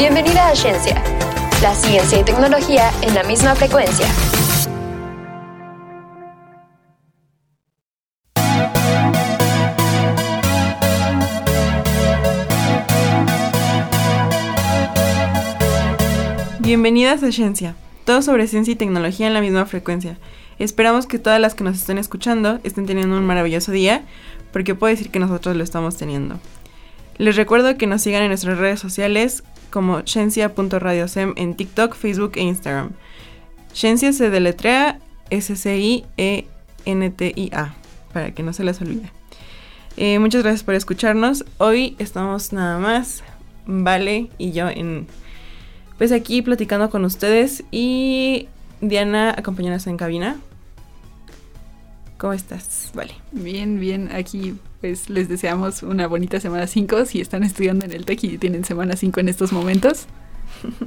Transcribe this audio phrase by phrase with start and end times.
[0.00, 1.04] Bienvenida a Ciencia,
[1.60, 4.06] la ciencia y tecnología en la misma frecuencia.
[16.60, 17.74] Bienvenidas a Ciencia,
[18.06, 20.16] todo sobre ciencia y tecnología en la misma frecuencia.
[20.58, 24.06] Esperamos que todas las que nos estén escuchando estén teniendo un maravilloso día,
[24.50, 26.40] porque puedo decir que nosotros lo estamos teniendo.
[27.20, 32.42] Les recuerdo que nos sigan en nuestras redes sociales como ciencia.radiosem en TikTok, Facebook e
[32.42, 32.90] Instagram.
[33.72, 34.98] Ciencia se deletrea
[35.30, 36.44] S-C-I-E-N-T-I-A,
[38.12, 39.12] para que no se les olvide.
[39.96, 41.44] Eh, muchas gracias por escucharnos.
[41.58, 43.22] Hoy estamos nada más,
[43.66, 45.06] Vale y yo en
[45.98, 48.48] pues aquí platicando con ustedes y
[48.80, 50.40] Diana acompañándonos en cabina.
[52.20, 52.90] ¿Cómo estás?
[52.92, 53.14] Vale.
[53.32, 54.10] Bien, bien.
[54.12, 58.36] Aquí pues les deseamos una bonita semana 5 si están estudiando en el TEC y
[58.36, 60.04] tienen semana 5 en estos momentos.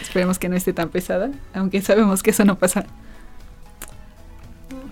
[0.00, 2.86] Esperemos que no esté tan pesada, aunque sabemos que eso no pasa.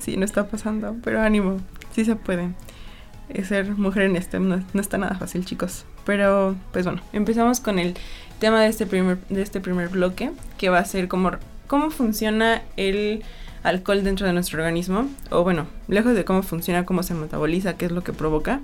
[0.01, 1.61] Sí, no está pasando, pero ánimo,
[1.95, 2.51] sí se puede.
[3.45, 5.85] Ser mujer en este no, no está nada fácil, chicos.
[6.05, 7.95] Pero, pues bueno, empezamos con el
[8.41, 11.39] tema de este primer, de este primer bloque, que va a ser cómo
[11.91, 13.23] funciona el
[13.65, 17.87] alcohol dentro de nuestro organismo, o bueno, lejos de cómo funciona, cómo se metaboliza, qué
[17.87, 18.61] es lo que provoca.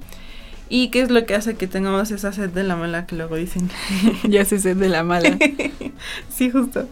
[0.72, 3.34] ¿Y qué es lo que hace que tengamos esa sed de la mala que luego
[3.34, 3.68] dicen?
[4.22, 5.36] ya se sed de la mala.
[6.30, 6.88] sí, justo.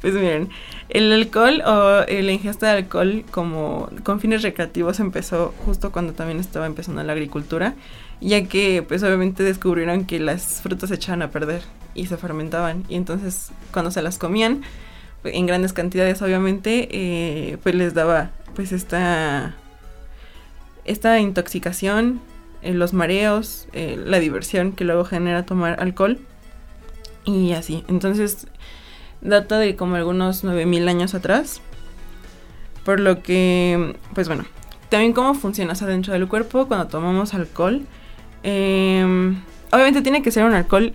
[0.00, 0.48] Pues miren,
[0.90, 6.38] el alcohol o la ingesta de alcohol como con fines recreativos empezó justo cuando también
[6.38, 7.74] estaba empezando la agricultura,
[8.20, 11.62] ya que pues obviamente descubrieron que las frutas se echaban a perder
[11.94, 14.62] y se fermentaban y entonces cuando se las comían
[15.24, 19.54] en grandes cantidades obviamente eh, pues les daba pues esta
[20.84, 22.20] esta intoxicación
[22.62, 26.18] eh, los mareos eh, la diversión que luego genera tomar alcohol
[27.24, 27.84] y así.
[27.88, 28.46] Entonces
[29.20, 31.60] data de como algunos 9000 años atrás
[32.84, 34.44] por lo que pues bueno
[34.88, 37.82] también cómo funciona o dentro del cuerpo cuando tomamos alcohol
[38.42, 39.36] em,
[39.70, 40.94] obviamente tiene que ser un alcohol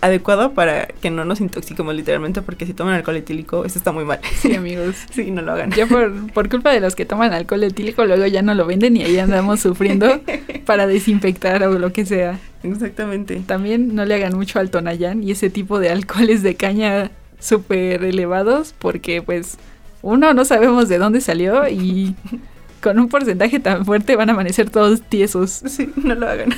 [0.00, 4.04] adecuado para que no nos intoxiquemos literalmente, porque si toman alcohol etílico, eso está muy
[4.04, 4.20] mal.
[4.40, 4.96] Sí, amigos.
[5.10, 5.70] sí, no lo hagan.
[5.72, 8.96] Ya por, por culpa de los que toman alcohol etílico, luego ya no lo venden
[8.96, 10.20] y ahí andamos sufriendo
[10.64, 12.38] para desinfectar o lo que sea.
[12.62, 13.42] Exactamente.
[13.46, 17.10] También no le hagan mucho al Tonayán y ese tipo de alcoholes de caña
[17.40, 19.58] súper elevados, porque pues
[20.02, 22.14] uno no sabemos de dónde salió y
[22.80, 25.62] con un porcentaje tan fuerte van a amanecer todos tiesos.
[25.66, 26.50] Sí, no lo hagan.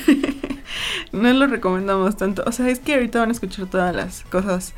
[1.12, 2.42] No lo recomendamos tanto.
[2.46, 4.74] O sea, es que ahorita van a escuchar todas las cosas,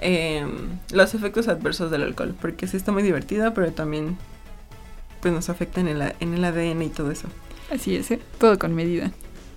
[0.00, 4.16] em, los efectos adversos del alcohol, porque sí está muy divertido, pero también
[5.20, 7.28] pues nos afecta en el, en el ADN y todo eso.
[7.72, 8.20] Así es, ¿eh?
[8.38, 9.10] todo con medida.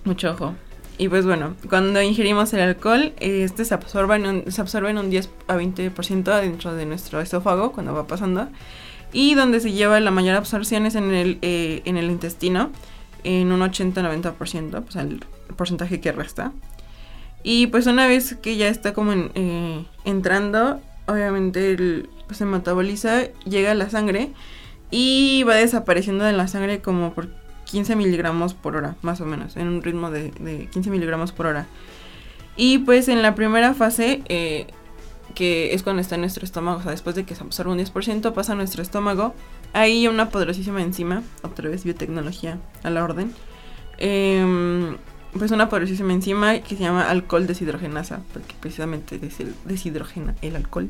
[0.04, 0.54] Mucho ojo.
[0.96, 4.98] Y pues bueno, cuando ingerimos el alcohol, este se absorbe en un, se absorbe en
[4.98, 8.48] un 10 a 20% dentro de nuestro esófago cuando va pasando.
[9.12, 12.70] Y donde se lleva la mayor absorción es en el, eh, en el intestino,
[13.22, 15.24] en un 80-90%, pues el
[15.56, 16.52] porcentaje que resta.
[17.42, 23.24] Y pues una vez que ya está como eh, entrando, obviamente el, pues, se metaboliza,
[23.44, 24.30] llega a la sangre
[24.90, 27.28] y va desapareciendo de la sangre como por
[27.64, 31.46] 15 miligramos por hora, más o menos, en un ritmo de, de 15 miligramos por
[31.46, 31.66] hora.
[32.56, 34.66] Y pues en la primera fase eh,
[35.38, 37.78] que es cuando está en nuestro estómago, o sea, después de que se absorbe un
[37.78, 39.34] 10%, pasa a nuestro estómago.
[39.72, 43.32] Hay una poderosísima enzima, otra vez biotecnología a la orden.
[43.98, 44.96] Em,
[45.36, 49.20] pues una poderosísima enzima que se llama alcohol deshidrogenasa, porque precisamente
[49.64, 50.88] deshidrogena el alcohol.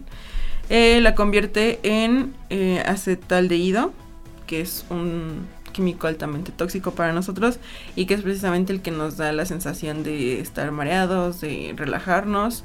[0.68, 3.92] Eh, la convierte en eh, acetaldehído,
[4.46, 7.58] que es un químico altamente tóxico para nosotros
[7.94, 12.64] y que es precisamente el que nos da la sensación de estar mareados, de relajarnos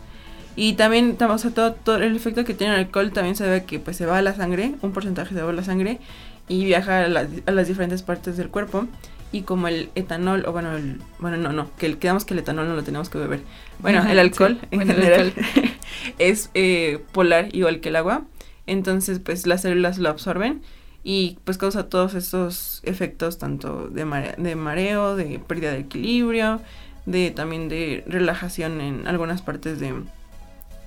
[0.56, 3.80] y también, o sea, todo, el efecto que tiene el alcohol también se debe que
[3.80, 6.00] pues se va a la sangre, un porcentaje se va a la sangre
[6.47, 8.88] y viaja a, las diferentes partes del cuerpo.
[9.31, 12.68] Y como el etanol, o bueno, el, bueno, no, no, que quedamos que el etanol
[12.68, 13.42] no lo tenemos que beber.
[13.80, 15.33] Bueno, el alcohol en general
[16.19, 18.25] es eh, polar igual que el agua.
[18.68, 20.62] Entonces, pues las células lo absorben
[21.04, 24.06] y pues causa todos estos efectos tanto de,
[24.38, 26.62] de mareo, de pérdida de equilibrio,
[27.07, 29.95] de también de relajación en algunas partes de,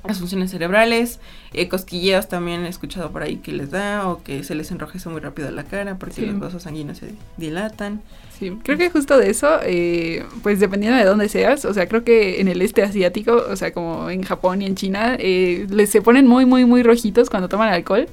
[0.07, 1.21] las funciones cerebrales,
[1.53, 5.09] eh, cosquilleos también he escuchado por ahí que les da o que se les enrojece
[5.09, 8.03] muy rápido la cara porque los vasos sanguíneos se dilatan.
[8.39, 12.05] Sí, creo que justo de eso, eh, pues dependiendo de dónde seas, o sea, creo
[12.05, 15.91] que en el este asiático, o sea, como en Japón y en China, eh, les
[15.91, 18.07] se ponen muy, muy, muy rojitos cuando toman alcohol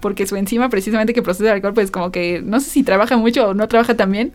[0.00, 3.16] porque su enzima precisamente que procesa el alcohol, pues como que no sé si trabaja
[3.16, 4.32] mucho o no trabaja tan bien,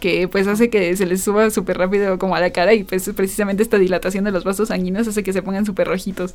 [0.00, 3.08] que pues hace que se les suba súper rápido como a la cara y pues
[3.14, 6.34] precisamente esta dilatación de los vasos sanguíneos hace que se pongan súper rojitos.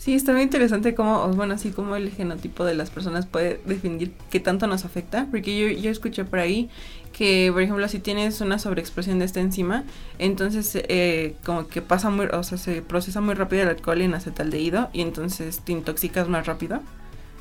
[0.00, 4.12] Sí, está muy interesante cómo, bueno, así como el genotipo de las personas puede definir
[4.30, 6.70] qué tanto nos afecta, porque yo, yo escuché por ahí
[7.12, 9.84] que, por ejemplo, si tienes una sobreexpresión de esta enzima,
[10.18, 14.14] entonces eh, como que pasa muy, o sea, se procesa muy rápido el alcohol en
[14.14, 16.80] acetaldehído y entonces te intoxicas más rápido.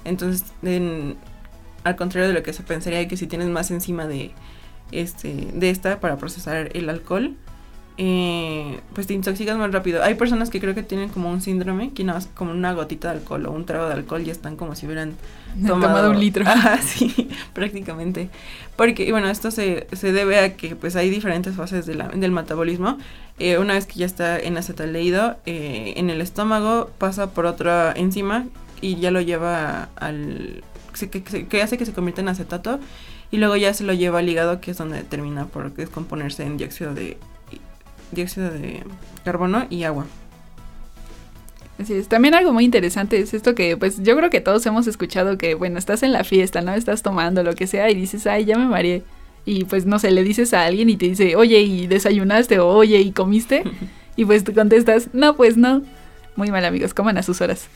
[0.04, 0.44] Entonces,
[1.86, 4.32] al contrario de lo que se pensaría que si tienes más enzima de,
[4.92, 7.36] este, de esta para procesar el alcohol,
[8.02, 10.02] eh, pues te intoxicas más rápido.
[10.02, 13.12] Hay personas que creo que tienen como un síndrome, que nada más como una gotita
[13.12, 15.16] de alcohol o un trago de alcohol ya están como si hubieran
[15.68, 16.46] tomado, un litro.
[16.48, 18.30] Ah, sí, prácticamente.
[18.78, 22.32] Porque, bueno, esto se, se debe a que pues hay diferentes fases de la, del
[22.32, 22.98] metabolismo.
[23.38, 27.92] Eh, una vez que ya está en acetaldehído, eh, en el estómago pasa por otra
[27.98, 28.46] enzima
[28.80, 30.64] y ya lo lleva al...
[30.98, 32.80] Que, que hace que se convierta en acetato
[33.32, 36.58] y luego ya se lo lleva al hígado que es donde termina por descomponerse en
[36.58, 37.18] dióxido de
[38.12, 38.84] dióxido de
[39.24, 40.06] carbono y agua.
[41.80, 42.10] Así es.
[42.10, 45.54] También algo muy interesante es esto que, pues, yo creo que todos hemos escuchado que,
[45.54, 46.74] bueno, estás en la fiesta, ¿no?
[46.74, 49.04] Estás tomando lo que sea y dices, ay, ya me mareé.
[49.46, 52.60] Y pues, no sé, le dices a alguien y te dice, oye, ¿y desayunaste?
[52.60, 53.64] O oye, ¿y comiste?
[54.18, 55.82] y pues tú contestas, no, pues no.
[56.36, 57.68] Muy mal, amigos, coman a sus horas.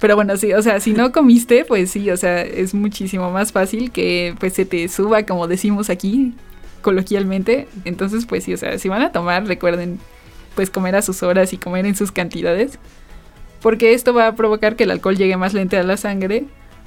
[0.00, 3.52] Pero bueno, sí, o sea, si no comiste, pues sí, o sea, es muchísimo más
[3.52, 6.34] fácil que pues se te suba, como decimos aquí,
[6.82, 7.68] coloquialmente.
[7.84, 9.98] Entonces, pues sí, o sea, si van a tomar, recuerden
[10.54, 12.78] pues comer a sus horas y comer en sus cantidades.
[13.60, 16.44] Porque esto va a provocar que el alcohol llegue más lento a la sangre,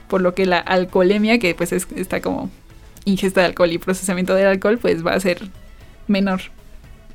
[0.07, 2.51] por lo que la alcoholemia, que pues es, está como
[3.05, 5.49] ingesta de alcohol y procesamiento del alcohol, pues va a ser
[6.07, 6.41] menor.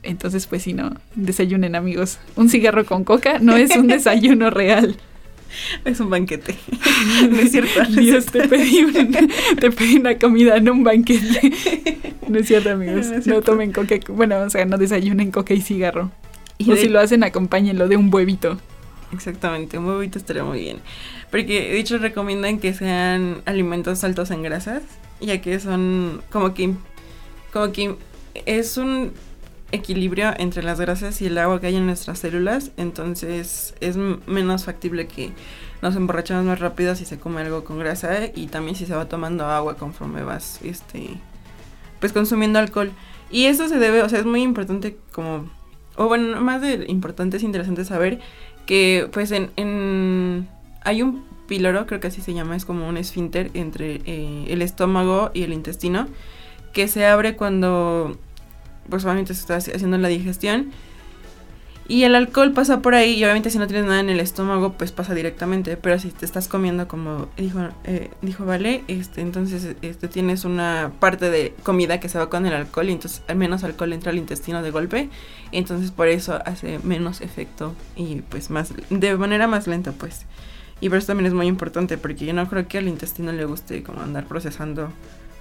[0.02, 2.18] Entonces, pues si no, desayunen amigos.
[2.34, 4.96] Un cigarro con coca no es un desayuno real.
[5.84, 6.54] Es un banquete.
[7.30, 7.84] No es cierto.
[7.90, 8.86] Dios, te pedí,
[9.60, 11.52] te pedí una comida, no un banquete.
[12.28, 13.26] No es cierto, amigos.
[13.26, 13.96] No, tomen coca.
[14.08, 16.10] Bueno, o sea, no desayunen coca y cigarro.
[16.58, 18.58] Y o si lo hacen, acompáñenlo de un huevito.
[19.12, 20.78] Exactamente, un huevito estaría muy bien.
[21.30, 24.82] Porque de hecho recomiendan que sean alimentos altos en grasas,
[25.20, 26.74] ya que son como que
[27.52, 27.96] como que
[28.46, 29.12] es un
[29.72, 34.64] equilibrio entre las grasas y el agua que hay en nuestras células, entonces es menos
[34.64, 35.32] factible que
[35.80, 39.08] nos emborrachemos más rápido si se come algo con grasa y también si se va
[39.08, 41.08] tomando agua conforme vas este
[41.98, 42.92] pues consumiendo alcohol.
[43.30, 45.48] Y eso se debe, o sea, es muy importante como
[45.96, 48.20] o bueno, más de importante es interesante saber
[48.66, 50.48] que pues en, en
[50.84, 54.62] hay un píloro, creo que así se llama, es como un esfínter entre eh, el
[54.62, 56.08] estómago y el intestino
[56.72, 58.16] que se abre cuando
[58.88, 60.72] pues obviamente se está haciendo la digestión.
[61.88, 64.72] Y el alcohol pasa por ahí y obviamente si no tienes nada en el estómago
[64.74, 69.74] pues pasa directamente, pero si te estás comiendo como dijo, eh, dijo Vale, este, entonces
[69.82, 73.36] este, tienes una parte de comida que se va con el alcohol y entonces al
[73.36, 75.10] menos alcohol entra al intestino de golpe,
[75.50, 80.24] entonces por eso hace menos efecto y pues más, de manera más lenta pues.
[80.80, 83.44] Y por eso también es muy importante porque yo no creo que al intestino le
[83.44, 84.88] guste como andar procesando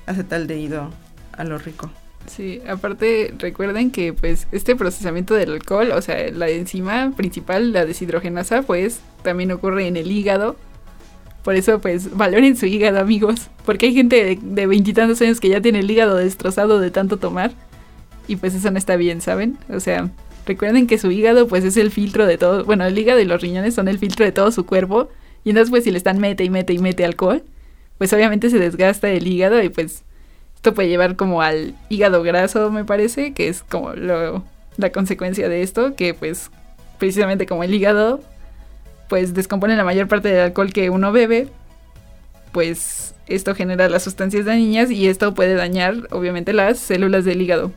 [0.05, 0.89] acetaldehído
[1.31, 1.89] a lo rico.
[2.27, 7.85] Sí, aparte recuerden que pues este procesamiento del alcohol, o sea, la enzima principal, la
[7.85, 10.55] deshidrogenasa, pues también ocurre en el hígado.
[11.43, 15.59] Por eso pues valoren su hígado amigos, porque hay gente de veintitantos años que ya
[15.59, 17.51] tiene el hígado destrozado de tanto tomar
[18.27, 19.57] y pues eso no está bien, ¿saben?
[19.69, 20.09] O sea,
[20.45, 23.41] recuerden que su hígado pues es el filtro de todo, bueno, el hígado y los
[23.41, 25.09] riñones son el filtro de todo su cuerpo
[25.43, 27.43] y entonces pues si le están mete y mete y mete alcohol,
[27.97, 30.03] pues obviamente se desgasta el hígado y pues
[30.61, 34.43] esto puede llevar como al hígado graso, me parece, que es como lo,
[34.77, 36.51] la consecuencia de esto, que pues
[36.99, 38.21] precisamente como el hígado
[39.09, 41.47] pues descompone la mayor parte del alcohol que uno bebe,
[42.51, 47.71] pues esto genera las sustancias dañinas y esto puede dañar obviamente las células del hígado,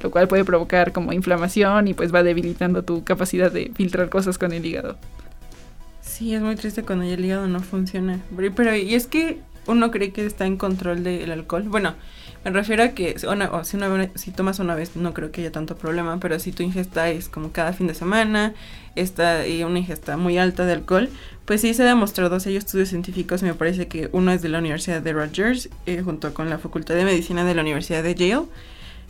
[0.00, 4.38] lo cual puede provocar como inflamación y pues va debilitando tu capacidad de filtrar cosas
[4.38, 4.96] con el hígado.
[6.00, 8.20] Sí, es muy triste cuando el hígado no funciona.
[8.54, 11.64] Pero, y es que uno cree que está en control del alcohol.
[11.68, 11.94] Bueno,
[12.44, 16.38] me refiero a que si, tomas una vez no creo que haya tanto problema, pero
[16.38, 18.54] si tu ingesta es como cada fin de semana,
[18.96, 21.10] está y una ingesta muy alta de alcohol,
[21.44, 24.58] pues sí se ha demostrado, hay estudios científicos, me parece que uno es de la
[24.58, 28.46] Universidad de Rutgers, eh, junto con la Facultad de Medicina de la Universidad de Yale,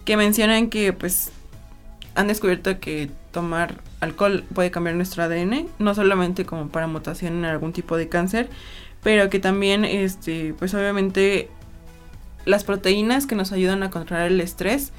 [0.05, 1.31] que mencionan que pues
[2.17, 7.45] han descubierto que tomar alcohol puede cambiar nuestro ADN, no solamente como para mutación en
[7.45, 8.49] algún tipo de cáncer,
[9.03, 11.49] pero que también, este, pues obviamente
[12.45, 14.93] las proteínas que nos ayudan a controlar el estrés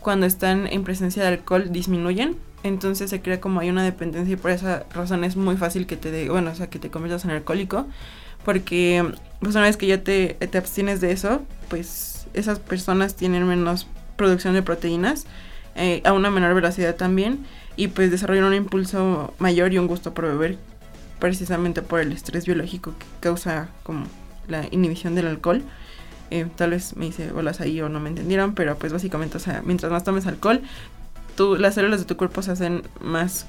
[0.00, 2.36] cuando están en presencia de alcohol disminuyen.
[2.62, 5.96] Entonces se crea como hay una dependencia y por esa razón es muy fácil que
[5.96, 7.86] te, de, bueno, o sea, que te conviertas en alcohólico.
[8.44, 9.04] Porque
[9.40, 13.86] pues una vez que ya te, te abstienes de eso, pues esas personas tienen menos
[14.16, 15.26] producción de proteínas
[15.74, 20.12] eh, a una menor velocidad también y pues desarrollan un impulso mayor y un gusto
[20.12, 20.58] por beber
[21.20, 24.06] precisamente por el estrés biológico que causa como
[24.48, 25.62] la inhibición del alcohol.
[26.30, 29.40] Eh, tal vez me hice bolas ahí o no me entendieron, pero pues básicamente, o
[29.40, 30.62] sea, mientras más tomes alcohol,
[31.36, 33.46] tú, las células de tu cuerpo se hacen más,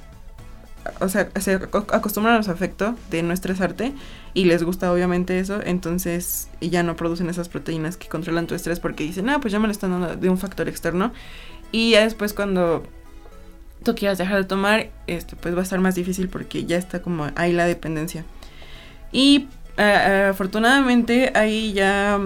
[0.99, 3.93] o sea, se acostumbran a los afectos de no estresarte
[4.33, 8.79] y les gusta obviamente eso, entonces ya no producen esas proteínas que controlan tu estrés
[8.79, 11.13] porque dicen, ah, pues ya me lo están dando de un factor externo
[11.71, 12.83] y ya después cuando
[13.83, 17.01] tú quieras dejar de tomar, este, pues va a estar más difícil porque ya está
[17.01, 18.25] como ahí la dependencia.
[19.11, 19.47] Y
[19.77, 22.19] uh, afortunadamente ahí ya,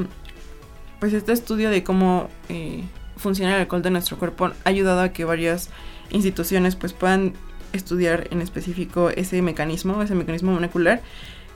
[0.99, 2.83] pues este estudio de cómo eh,
[3.17, 5.69] funciona el alcohol de nuestro cuerpo ha ayudado a que varias
[6.11, 7.33] instituciones pues puedan
[7.73, 11.01] estudiar en específico ese mecanismo, ese mecanismo molecular,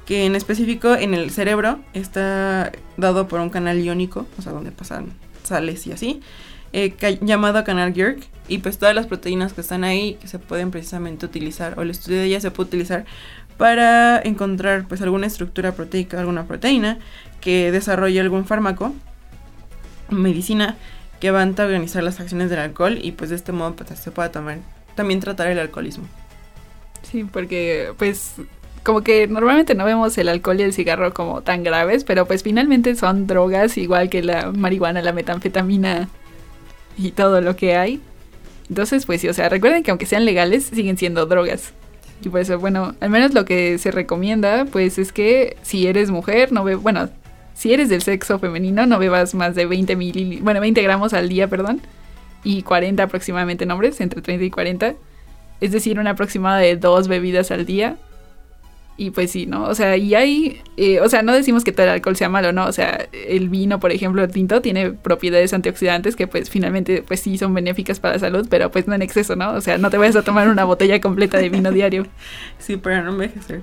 [0.05, 4.71] que en específico en el cerebro está dado por un canal iónico, o sea, donde
[4.71, 5.13] pasan
[5.43, 6.21] sales y así,
[6.73, 10.71] eh, llamado canal Girk y pues todas las proteínas que están ahí que se pueden
[10.71, 13.05] precisamente utilizar o el estudio de ellas se puede utilizar
[13.57, 16.97] para encontrar pues alguna estructura proteica, alguna proteína
[17.41, 18.93] que desarrolle algún fármaco,
[20.09, 20.77] medicina
[21.19, 24.11] que va a antagonizar las acciones del alcohol y pues de este modo pues, se
[24.11, 24.59] pueda tomar,
[24.95, 26.05] también tratar el alcoholismo.
[27.01, 28.35] Sí, porque pues
[28.83, 32.43] como que normalmente no vemos el alcohol y el cigarro como tan graves, pero pues
[32.43, 36.07] finalmente son drogas igual que la marihuana, la metanfetamina
[36.99, 38.01] y todo lo que hay.
[38.67, 41.73] Entonces, pues sí, o sea, recuerden que aunque sean legales, siguen siendo drogas.
[42.23, 46.11] Y por eso, bueno, al menos lo que se recomienda, pues es que si eres
[46.11, 47.09] mujer, no ve, bueno,
[47.53, 51.29] si eres del sexo femenino, no bebas más de 20 mil, bueno, 20 gramos al
[51.29, 51.81] día, perdón,
[52.43, 54.95] y 40 aproximadamente en hombres, entre 30 y 40.
[55.61, 57.97] Es decir, una aproximada de dos bebidas al día.
[58.99, 59.63] Y pues sí, ¿no?
[59.63, 62.51] O sea, y hay, eh, o sea, no decimos que todo el alcohol sea malo,
[62.51, 62.65] ¿no?
[62.65, 67.21] O sea, el vino, por ejemplo, el tinto, tiene propiedades antioxidantes que pues finalmente pues
[67.21, 69.53] sí son benéficas para la salud, pero pues no en exceso, ¿no?
[69.53, 72.07] O sea, no te vayas a tomar una botella completa de vino diario.
[72.59, 73.61] Sí, para no envejecer.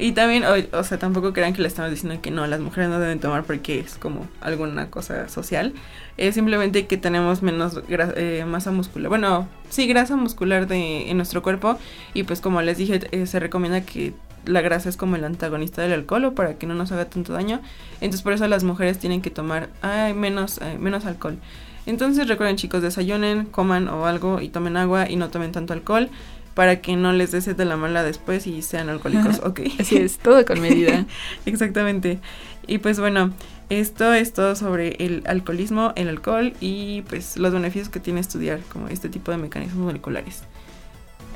[0.00, 0.42] Y también,
[0.72, 3.44] o, sea, tampoco crean que le estamos diciendo que no, las mujeres no deben tomar
[3.44, 5.74] porque es como alguna cosa social.
[6.16, 9.10] Es simplemente que tenemos menos eh, masa muscular.
[9.10, 11.78] Bueno, sí, grasa muscular de, en nuestro cuerpo.
[12.14, 14.14] Y pues como les dije, eh, se recomienda que
[14.46, 17.32] la grasa es como el antagonista del alcohol o para que no nos haga tanto
[17.32, 17.60] daño.
[18.00, 19.68] Entonces por eso las mujeres tienen que tomar
[20.14, 21.38] menos, menos alcohol.
[21.86, 26.10] Entonces recuerden chicos, desayunen, coman o algo y tomen agua y no tomen tanto alcohol
[26.54, 29.60] para que no les dé de la mala después y sean alcohólicos, ok.
[29.78, 31.04] Así es, todo con medida.
[31.46, 32.18] Exactamente.
[32.66, 33.32] Y pues bueno,
[33.68, 38.60] esto es todo sobre el alcoholismo, el alcohol y pues los beneficios que tiene estudiar
[38.72, 40.44] como este tipo de mecanismos moleculares.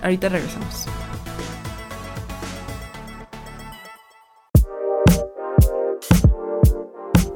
[0.03, 0.87] Ahorita regresamos.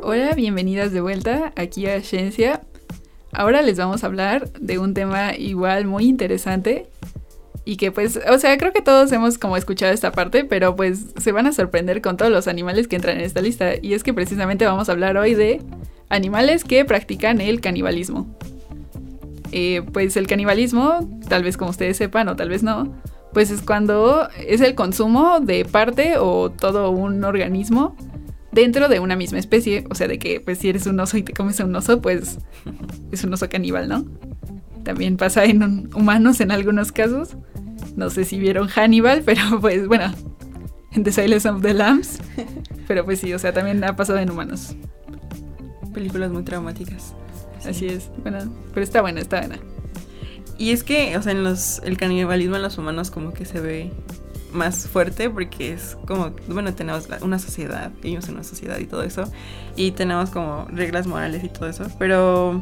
[0.06, 2.60] Hola, bienvenidas de vuelta aquí a Ciencia.
[3.32, 6.88] Ahora les vamos a hablar de un tema igual muy interesante
[7.64, 11.06] y que pues, o sea, creo que todos hemos como escuchado esta parte, pero pues
[11.16, 13.76] se van a sorprender con todos los animales que entran en esta lista.
[13.80, 15.62] Y es que precisamente vamos a hablar hoy de
[16.10, 18.26] animales que practican el canibalismo.
[19.52, 22.94] Eh, pues el canibalismo, tal vez como ustedes sepan o tal vez no,
[23.32, 27.96] pues es cuando es el consumo de parte o todo un organismo
[28.54, 29.84] dentro de una misma especie.
[29.90, 32.00] O sea, de que pues si eres un oso y te comes a un oso,
[32.00, 32.38] pues
[33.12, 34.04] es un oso caníbal, ¿no?
[34.84, 37.36] También pasa en humanos en algunos casos.
[37.96, 40.12] No sé si vieron Hannibal, pero pues bueno,
[40.92, 42.18] en The Silence of the Lambs.
[42.86, 44.76] Pero pues sí, o sea, también ha pasado en humanos.
[45.92, 47.14] Películas muy traumáticas.
[47.66, 49.58] Así es, bueno, pero está buena, está buena.
[50.58, 53.60] Y es que, o sea, en los, el canibalismo en los humanos como que se
[53.60, 53.90] ve
[54.54, 59.02] más fuerte porque es como, bueno, tenemos una sociedad, vivimos en una sociedad y todo
[59.02, 59.24] eso,
[59.76, 62.60] y tenemos como reglas morales y todo eso, pero,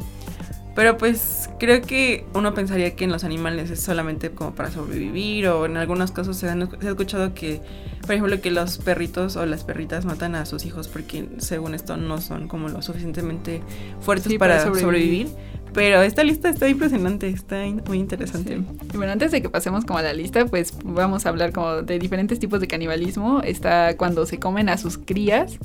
[0.75, 5.47] pero pues creo que uno pensaría que en los animales es solamente como para sobrevivir
[5.47, 7.61] o en algunos casos se, han, se ha escuchado que,
[8.01, 11.95] por ejemplo, que los perritos o las perritas matan a sus hijos porque según esto
[11.95, 13.61] no son como lo suficientemente
[14.01, 15.29] fuertes para, sobrevivir
[15.73, 18.61] pero esta lista está impresionante, está muy interesante.
[18.93, 21.81] Y bueno, antes de que pasemos como a la lista, pues vamos a hablar como
[21.81, 23.41] de diferentes tipos de canibalismo.
[23.41, 25.57] Está cuando se comen a sus crías,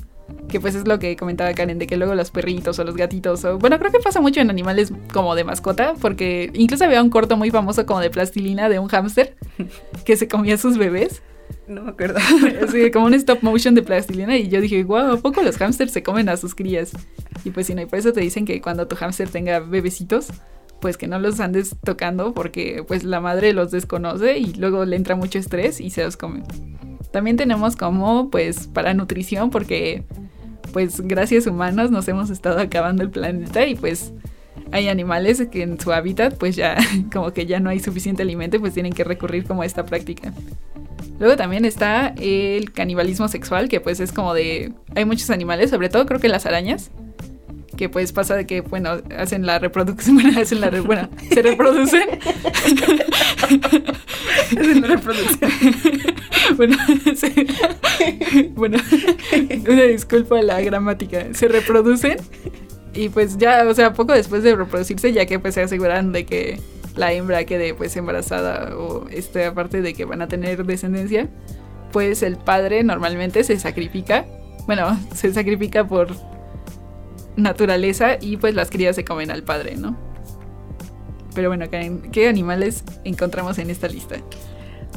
[0.47, 3.45] que pues es lo que comentaba Karen, de que luego los perritos o los gatitos,
[3.45, 7.09] o bueno, creo que pasa mucho en animales como de mascota, porque incluso había un
[7.09, 9.35] corto muy famoso como de plastilina de un hámster
[10.05, 11.21] que se comía a sus bebés.
[11.69, 12.19] No me acuerdo.
[12.63, 14.35] Así como un stop motion de plastilina.
[14.35, 16.91] Y yo dije, wow, ¿a poco los hamsters se comen a sus crías?
[17.45, 20.29] Y pues sí, no, y por eso te dicen que cuando tu hámster tenga bebecitos,
[20.81, 24.95] pues que no los andes tocando porque pues la madre los desconoce y luego le
[24.95, 26.41] entra mucho estrés y se los come.
[27.11, 30.03] También tenemos como pues para nutrición porque
[30.73, 34.13] pues gracias humanos nos hemos estado acabando el planeta y pues
[34.71, 36.77] hay animales que en su hábitat pues ya
[37.13, 40.33] como que ya no hay suficiente alimento pues tienen que recurrir como a esta práctica.
[41.19, 44.73] Luego también está el canibalismo sexual, que pues es como de...
[44.95, 46.91] Hay muchos animales, sobre todo creo que las arañas,
[47.79, 50.69] que pues pasa de que, bueno, hacen la reproducción, bueno, hacen la...
[50.81, 52.03] bueno, se reproducen.
[54.51, 55.51] hacen la reproducción.
[56.57, 56.77] bueno,
[58.55, 58.77] bueno,
[59.69, 61.27] una disculpa la gramática.
[61.33, 62.17] Se reproducen
[62.93, 66.25] y pues ya, o sea, poco después de reproducirse, ya que pues se aseguran de
[66.25, 66.59] que
[66.99, 71.29] la hembra quede pues embarazada o este, aparte de que van a tener descendencia,
[71.93, 74.25] pues el padre normalmente se sacrifica,
[74.67, 76.09] bueno, se sacrifica por
[77.37, 79.97] naturaleza y pues las crías se comen al padre, ¿no?
[81.33, 84.17] Pero bueno, ¿qué animales encontramos en esta lista?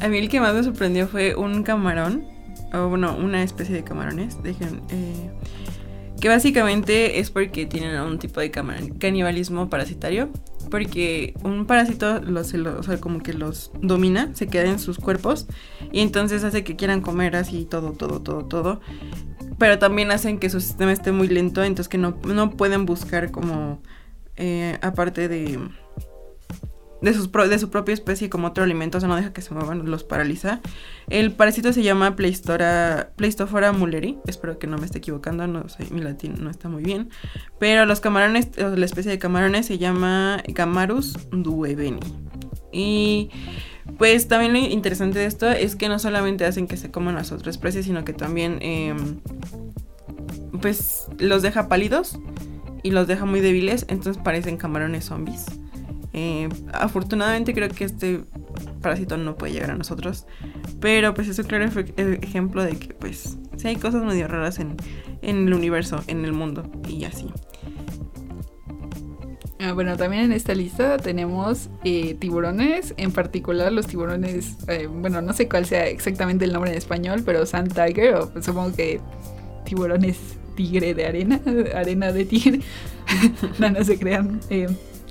[0.01, 2.25] A mí el que más me sorprendió fue un camarón,
[2.73, 5.29] o bueno, una especie de camarones, dejen, eh,
[6.23, 10.29] que básicamente es porque tienen un tipo de canibalismo parasitario.
[10.71, 15.47] Porque un parásito los, sea, como que los domina, se queda en sus cuerpos
[15.91, 18.79] y entonces hace que quieran comer así todo, todo, todo, todo.
[19.57, 23.29] Pero también hacen que su sistema esté muy lento, entonces que no, no pueden buscar
[23.29, 23.81] como,
[24.37, 25.59] eh, aparte de,
[27.03, 29.53] de, sus de su propia especie como otro alimento, o sea, no deja que se
[29.53, 30.61] muevan, los paraliza.
[31.09, 35.85] El parásito se llama Pleistora, Pleistofora mulleri, espero que no me esté equivocando, no sé,
[35.91, 37.09] mi latín no está muy bien,
[37.59, 41.99] pero los camarones, la especie de camarones se llama Gamarus dueveni.
[42.71, 43.29] Y
[43.97, 47.33] pues también lo interesante de esto es que no solamente hacen que se coman las
[47.33, 49.19] otras especies, sino que también em,
[50.61, 52.17] pues los deja pálidos
[52.81, 55.45] y los deja muy débiles, entonces parecen camarones zombies.
[56.13, 58.21] Eh, afortunadamente creo que este
[58.81, 60.25] parásito no puede llegar a nosotros.
[60.79, 61.65] Pero pues es un claro
[61.97, 64.77] ejemplo de que pues sí hay cosas medio raras en,
[65.21, 67.31] el universo, en el mundo y así.
[69.59, 75.21] Ah, bueno, también en esta lista tenemos eh, tiburones, en particular los tiburones, eh, bueno,
[75.21, 78.75] no sé cuál sea exactamente el nombre en español, pero Sand Tiger, o pues, supongo
[78.75, 78.99] que
[79.63, 80.17] tiburones
[80.55, 81.39] tigre de arena,
[81.75, 82.59] arena de tigre,
[83.59, 84.41] no, no se crean.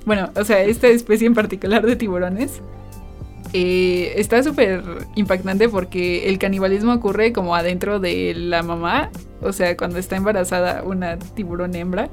[0.05, 2.61] Bueno, o sea, esta especie en particular de tiburones
[3.53, 4.83] eh, está súper
[5.15, 9.11] impactante porque el canibalismo ocurre como adentro de la mamá,
[9.43, 12.09] o sea, cuando está embarazada una tiburón hembra.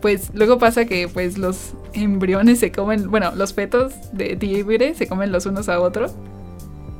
[0.00, 5.06] Pues luego pasa que pues los embriones se comen, bueno, los fetos de tigre se
[5.06, 6.14] comen los unos a otros.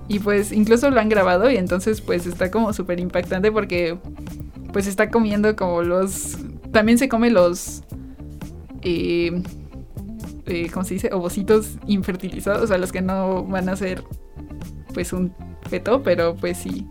[0.08, 3.96] Y pues incluso lo han grabado y entonces pues está como súper impactante porque
[4.72, 6.36] pues está comiendo como los...
[6.72, 7.82] También se come los...
[8.82, 9.42] Eh,
[10.46, 11.10] eh, ¿cómo se dice?
[11.12, 14.02] Ovocitos infertilizados, o sea, los que no van a ser
[14.92, 15.34] pues un
[15.68, 16.86] feto, pero pues sí.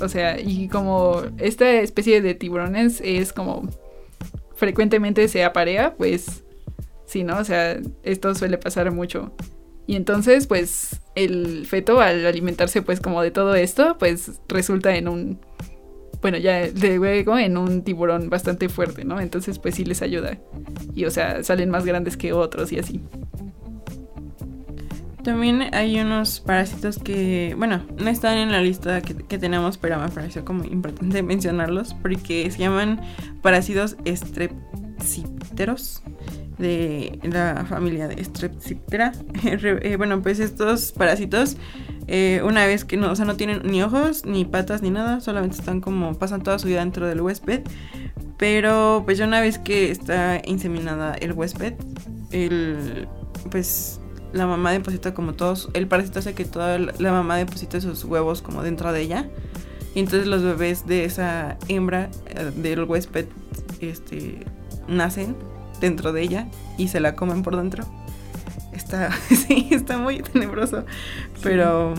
[0.00, 3.68] O sea, y como esta especie de tiburones es como
[4.54, 6.44] frecuentemente se aparea, pues
[7.06, 7.38] sí, ¿no?
[7.38, 9.32] O sea, esto suele pasar mucho.
[9.86, 15.08] Y entonces, pues, el feto al alimentarse pues como de todo esto, pues resulta en
[15.08, 15.40] un
[16.26, 19.20] bueno, ya luego en un tiburón bastante fuerte, ¿no?
[19.20, 20.38] Entonces pues sí les ayuda.
[20.92, 23.00] Y o sea, salen más grandes que otros y así.
[25.22, 30.08] También hay unos parásitos que, bueno, no están en la lista que, tenemos, pero me
[30.08, 33.00] pareció como importante mencionarlos porque se llaman
[33.40, 36.02] parásitos estrepsipteros
[36.58, 39.12] de la familia de Strepsiptera.
[39.44, 41.56] Eh, bueno, pues estos parásitos,
[42.08, 45.20] eh, una vez que no, o sea, no tienen ni ojos, ni patas, ni nada,
[45.20, 47.62] solamente están como, pasan toda su vida dentro del huésped.
[48.38, 51.74] Pero pues ya una vez que está inseminada el huésped,
[52.30, 53.08] el,
[53.50, 54.00] pues
[54.32, 58.42] la mamá deposita como todos, el parásito hace que toda la mamá deposite sus huevos
[58.42, 59.28] como dentro de ella.
[59.94, 63.26] Y entonces los bebés de esa hembra eh, del huésped
[63.80, 64.40] este,
[64.86, 65.34] nacen
[65.80, 67.84] dentro de ella y se la comen por dentro.
[68.86, 70.84] Está, sí, está muy tenebroso.
[71.42, 71.94] Pero,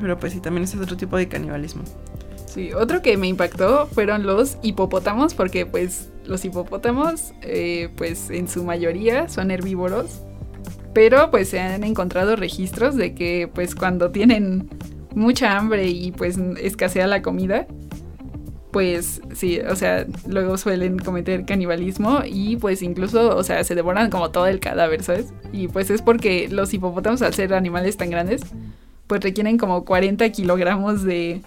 [0.00, 1.82] pero pues sí, también es otro tipo de canibalismo.
[2.46, 8.48] Sí, otro que me impactó fueron los hipopótamos, porque pues los hipopótamos, eh, pues en
[8.48, 10.22] su mayoría son herbívoros,
[10.94, 14.70] pero pues se han encontrado registros de que pues cuando tienen
[15.16, 17.66] mucha hambre y pues escasea la comida,
[18.76, 24.10] pues sí, o sea, luego suelen cometer canibalismo y pues incluso, o sea, se devoran
[24.10, 25.32] como todo el cadáver, ¿sabes?
[25.50, 28.42] Y pues es porque los hipopótamos, al ser animales tan grandes,
[29.06, 31.40] pues requieren como 40 kilogramos de,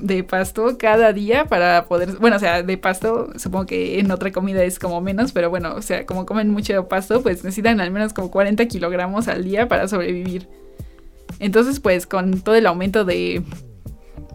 [0.00, 4.30] de pasto cada día para poder, bueno, o sea, de pasto, supongo que en otra
[4.30, 7.90] comida es como menos, pero bueno, o sea, como comen mucho pasto, pues necesitan al
[7.90, 10.46] menos como 40 kilogramos al día para sobrevivir.
[11.40, 13.42] Entonces, pues con todo el aumento de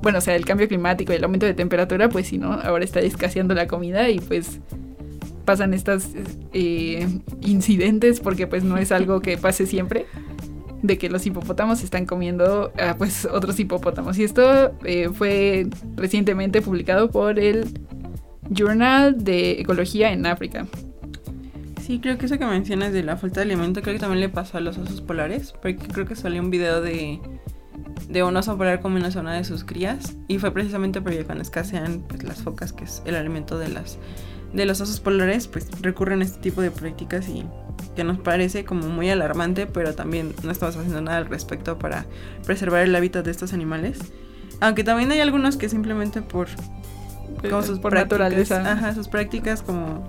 [0.02, 2.54] bueno, o sea, el cambio climático y el aumento de temperatura, pues sí, ¿no?
[2.54, 4.60] Ahora está escaseando la comida y pues
[5.46, 6.10] pasan estos
[6.54, 7.08] eh,
[7.42, 10.06] incidentes, porque pues no es algo que pase siempre,
[10.82, 14.18] de que los hipopótamos están comiendo a pues otros hipopótamos.
[14.20, 17.68] Y esto eh, fue recientemente publicado por el
[18.50, 20.66] Journal de Ecología en África.
[21.82, 24.30] Sí, creo que eso que mencionas de la falta de alimento, creo que también le
[24.30, 27.20] pasó a los osos polares, porque creo que salió un video de,
[28.08, 32.04] de un oso polar comiendo una de sus crías, y fue precisamente porque cuando escasean
[32.08, 33.98] pues, las focas, que es el alimento de las
[34.54, 37.46] de los osos polares, pues recurren a este tipo de prácticas y
[37.96, 42.06] que nos parece como muy alarmante, pero también no estamos haciendo nada al respecto para
[42.46, 44.00] preservar el hábitat de estos animales.
[44.60, 46.48] Aunque también hay algunos que simplemente por
[47.50, 48.72] como sus por naturaleza.
[48.72, 50.04] Ajá, sus prácticas como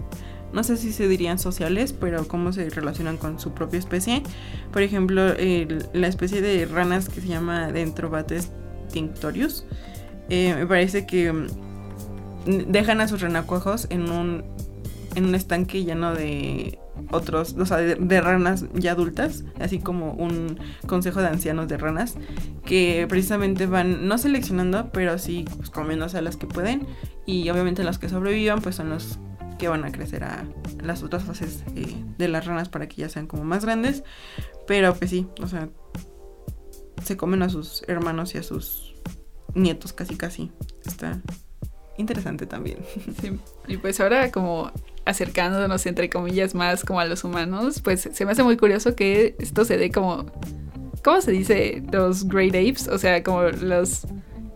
[0.53, 4.23] no sé si se dirían sociales, pero cómo se relacionan con su propia especie.
[4.73, 5.35] Por ejemplo,
[5.93, 8.51] la especie de ranas que se llama Dentrobates
[8.93, 9.65] tinctorius,
[10.29, 11.47] eh, me parece que mm,
[12.69, 14.45] dejan a sus renacuajos en un,
[15.15, 16.79] en un estanque lleno de
[17.11, 22.17] otros, o sea, de, ranas ya adultas, así como un consejo de ancianos de ranas,
[22.65, 26.87] que precisamente van no seleccionando, pero sí pues, comiéndose a las que pueden,
[27.27, 29.19] y obviamente las que sobrevivan, pues son los
[29.61, 30.45] que van a crecer a
[30.83, 34.03] las otras fases eh, de las ranas para que ya sean como más grandes,
[34.67, 35.69] pero pues sí, o sea,
[37.05, 38.95] se comen a sus hermanos y a sus
[39.55, 40.51] nietos casi casi.
[40.87, 41.21] Está
[41.99, 42.79] interesante también.
[43.21, 43.39] Sí.
[43.69, 44.73] Y pues ahora como
[45.05, 49.37] acercándonos entre comillas más como a los humanos, pues se me hace muy curioso que
[49.39, 50.25] esto se dé como
[51.05, 51.83] ¿cómo se dice?
[51.93, 54.07] Los great apes, o sea, como los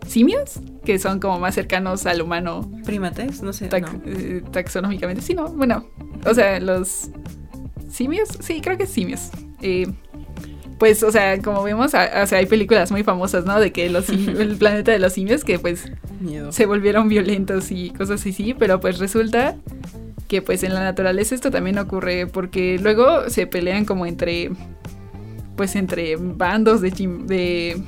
[0.07, 2.69] simios que son como más cercanos al humano.
[2.85, 3.69] Primates, no sé.
[4.05, 5.87] Eh, taxonómicamente, sí, no, bueno,
[6.25, 7.09] o sea, los
[7.89, 9.31] simios, sí, creo que simios.
[9.61, 9.87] Eh,
[10.77, 13.59] pues, o sea, como vemos, o sea, hay películas muy famosas, ¿no?
[13.59, 15.91] De que los el planeta de los simios que pues
[16.49, 19.57] se volvieron violentos y cosas así, pero pues resulta
[20.27, 24.51] que pues en la naturaleza esto también ocurre porque luego se pelean como entre
[25.55, 27.81] pues entre bandos de, de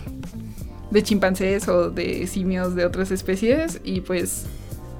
[0.91, 4.45] de chimpancés o de simios de otras especies y pues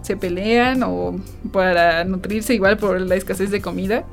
[0.02, 1.16] se pelean o
[1.52, 4.06] para nutrirse igual por la escasez de comida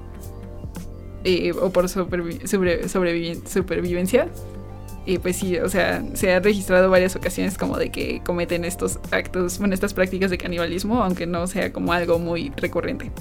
[1.24, 4.28] eh, o por supervivencia.
[5.06, 8.98] Y pues sí, o sea, se ha registrado varias ocasiones como de que cometen estos
[9.10, 13.12] actos, bueno, estas prácticas de canibalismo, aunque no sea como algo muy recurrente.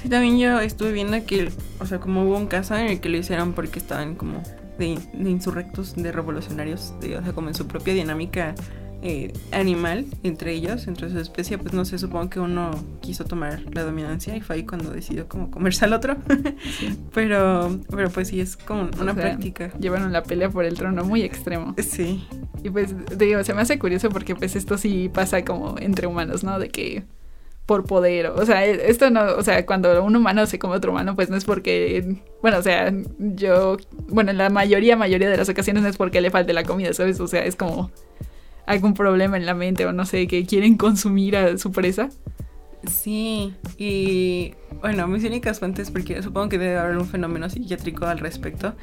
[0.00, 3.08] Sí, también yo estuve viendo que, o sea, como hubo un caso en el que
[3.08, 4.40] lo hicieron porque estaban como
[4.78, 8.54] de, insurrectos, de revolucionarios, de, o sea, como en su propia dinámica
[9.04, 13.62] eh, animal entre ellos, entre su especie, pues no sé, supongo que uno quiso tomar
[13.74, 16.16] la dominancia y fue ahí cuando decidió como comerse al otro.
[17.12, 19.72] pero, pero pues sí, es como una práctica.
[19.80, 21.74] Llevaron la pelea por el trono muy extremo.
[21.78, 22.24] Sí.
[22.62, 26.44] Y pues, digo, se me hace curioso porque pues esto sí pasa como entre humanos,
[26.44, 26.60] ¿no?
[26.60, 27.02] De que
[27.66, 28.26] por poder.
[28.26, 31.36] O sea, esto no, o sea, cuando un humano se come otro humano, pues no
[31.36, 33.76] es porque, bueno, o sea, yo,
[34.08, 36.92] bueno, en la mayoría, mayoría de las ocasiones no es porque le falte la comida,
[36.92, 37.20] ¿sabes?
[37.20, 37.90] O sea, es como
[38.66, 42.08] algún problema en la mente o no sé, que quieren consumir a su presa.
[42.90, 48.18] Sí, y bueno, mis únicas fuentes, porque supongo que debe haber un fenómeno psiquiátrico al
[48.18, 48.74] respecto,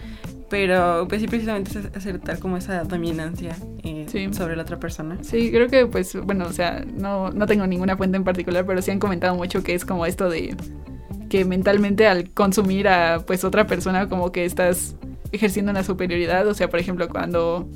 [0.49, 5.17] pero pues sí, precisamente es acertar como esa dominancia eh, sobre la otra persona.
[5.21, 8.81] Sí, creo que pues, bueno, o sea, no, no tengo ninguna fuente en particular, pero
[8.81, 10.55] sí han comentado mucho que es como esto de
[11.29, 14.95] que mentalmente al consumir a pues otra persona como que estás
[15.31, 17.69] ejerciendo una superioridad, o sea, por ejemplo, cuando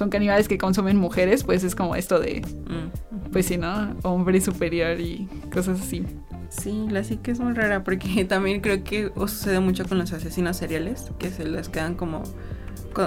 [0.00, 3.30] son caníbales que consumen mujeres, pues es como esto de, mm.
[3.32, 3.94] pues sí, ¿no?
[4.02, 6.06] Hombre superior y cosas así.
[6.48, 10.56] Sí, la psique es muy rara porque también creo que sucede mucho con los asesinos
[10.56, 12.22] seriales, que se les quedan como,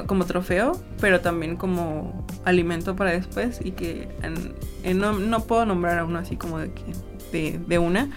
[0.06, 4.08] como trofeo, pero también como alimento para después y que
[4.94, 6.70] no, no, puedo nombrar a uno así como de,
[7.32, 8.12] de, de una,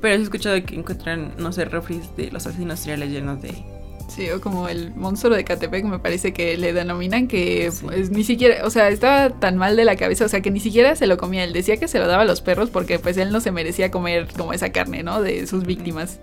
[0.00, 3.69] pero he escuchado que encuentran, no sé, refris de los asesinos seriales llenos de
[4.10, 8.24] Sí, o como el monstruo de Catepec me parece que le denominan que pues ni
[8.24, 11.06] siquiera, o sea, estaba tan mal de la cabeza, o sea, que ni siquiera se
[11.06, 11.44] lo comía.
[11.44, 13.92] Él decía que se lo daba a los perros porque pues él no se merecía
[13.92, 15.22] comer como esa carne, ¿no?
[15.22, 16.18] De sus víctimas.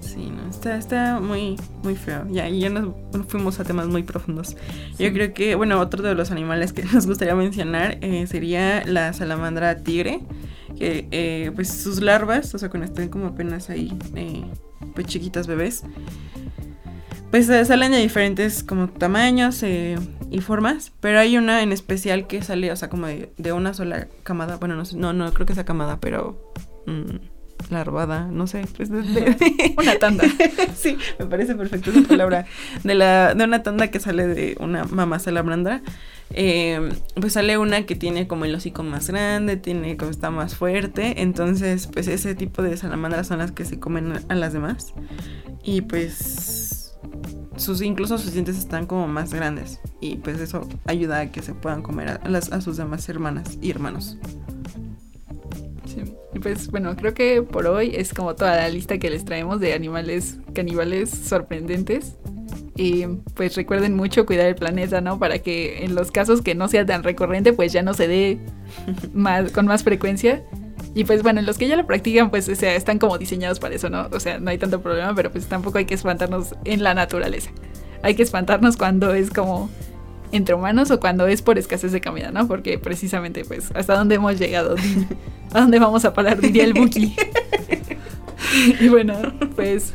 [0.00, 2.26] Sí, no, está, está muy, muy feo.
[2.28, 2.92] Ya, y ya nos
[3.28, 4.54] fuimos a temas muy profundos.
[4.98, 9.14] Yo creo que, bueno, otro de los animales que nos gustaría mencionar eh, sería la
[9.14, 10.20] salamandra tigre.
[10.78, 14.44] Que eh, pues sus larvas, o sea, cuando están como apenas ahí, eh,
[14.94, 15.84] pues chiquitas bebés,
[17.30, 19.98] pues salen de diferentes como tamaños eh,
[20.30, 24.08] y formas, pero hay una en especial que sale, o sea, como de, una sola
[24.22, 26.52] camada, bueno, no, no, no creo que sea camada, pero
[26.86, 27.37] mm,
[27.70, 30.24] larvada, no sé, pues de, una tanda.
[30.76, 32.46] sí, me parece perfecta esa palabra.
[32.84, 35.82] De la, de una tanda que sale de una mamá salamandra.
[36.30, 40.54] Eh, pues sale una que tiene como el hocico más grande, tiene como está más
[40.54, 41.22] fuerte.
[41.22, 44.94] Entonces, pues ese tipo de salamandras son las que se comen a las demás.
[45.62, 46.96] Y pues
[47.56, 49.80] sus incluso sus dientes están como más grandes.
[50.00, 53.58] Y pues eso ayuda a que se puedan comer a, las, a sus demás hermanas
[53.60, 54.16] y hermanos.
[56.42, 59.72] Pues bueno, creo que por hoy es como toda la lista que les traemos de
[59.72, 62.14] animales caníbales sorprendentes.
[62.76, 65.18] Y pues recuerden mucho cuidar el planeta, ¿no?
[65.18, 68.38] Para que en los casos que no sea tan recurrente, pues ya no se dé
[69.12, 70.44] más, con más frecuencia.
[70.94, 73.58] Y pues bueno, en los que ya lo practican, pues o sea, están como diseñados
[73.58, 74.08] para eso, ¿no?
[74.12, 77.50] O sea, no hay tanto problema, pero pues tampoco hay que espantarnos en la naturaleza.
[78.02, 79.70] Hay que espantarnos cuando es como
[80.32, 82.46] entre humanos o cuando es por escasez de comida, ¿no?
[82.46, 84.76] Porque precisamente, pues, hasta dónde hemos llegado,
[85.52, 87.14] a dónde vamos a parar, diría el Buki.
[88.80, 89.14] y bueno,
[89.54, 89.94] pues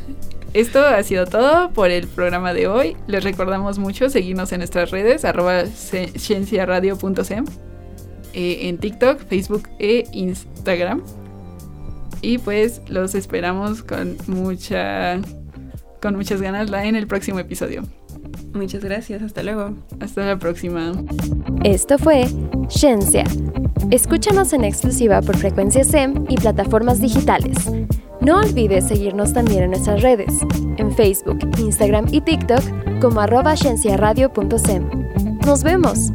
[0.54, 2.96] esto ha sido todo por el programa de hoy.
[3.06, 7.44] Les recordamos mucho seguirnos en nuestras redes, arroba cienciaradio.sem,
[8.32, 11.02] eh, en TikTok, Facebook e Instagram.
[12.22, 14.16] Y pues los esperamos con
[16.00, 17.82] con muchas ganas en el próximo episodio.
[18.52, 19.74] Muchas gracias, hasta luego.
[20.00, 20.92] Hasta la próxima.
[21.64, 22.26] Esto fue
[22.68, 23.24] Ciencia.
[23.90, 27.56] Escúchanos en exclusiva por Frecuencia SEM y plataformas digitales.
[28.20, 30.32] No olvides seguirnos también en nuestras redes,
[30.78, 33.54] en Facebook, Instagram y TikTok como arroba
[35.44, 36.12] Nos vemos.